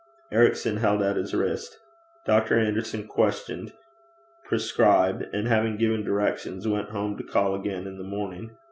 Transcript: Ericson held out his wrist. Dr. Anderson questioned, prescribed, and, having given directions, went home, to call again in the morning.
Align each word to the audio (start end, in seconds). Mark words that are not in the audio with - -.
Ericson 0.31 0.77
held 0.77 1.03
out 1.03 1.15
his 1.15 1.31
wrist. 1.35 1.77
Dr. 2.25 2.57
Anderson 2.57 3.05
questioned, 3.05 3.71
prescribed, 4.45 5.21
and, 5.31 5.47
having 5.47 5.77
given 5.77 6.03
directions, 6.03 6.67
went 6.67 6.89
home, 6.89 7.15
to 7.17 7.23
call 7.23 7.53
again 7.53 7.85
in 7.85 7.99
the 7.99 8.03
morning. 8.03 8.49